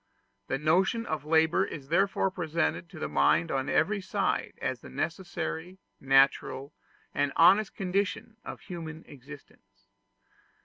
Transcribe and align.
The 0.47 0.57
notion 0.57 1.05
of 1.05 1.25
labor 1.25 1.63
is 1.63 1.89
therefore 1.89 2.31
presented 2.31 2.89
to 2.89 2.97
the 2.97 3.07
mind 3.07 3.51
on 3.51 3.69
every 3.69 4.01
side 4.01 4.53
as 4.59 4.79
the 4.81 4.89
necessary, 4.89 5.77
natural, 5.99 6.73
and 7.13 7.31
honest 7.35 7.75
condition 7.75 8.37
of 8.43 8.61
human 8.61 9.05
existence. 9.07 9.89